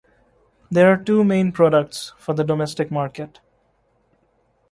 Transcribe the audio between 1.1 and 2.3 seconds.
main products